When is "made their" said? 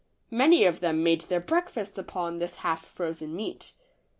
1.03-1.39